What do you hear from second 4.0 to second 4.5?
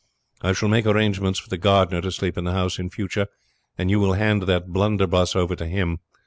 hand